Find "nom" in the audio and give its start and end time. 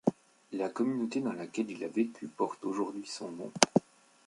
3.31-3.51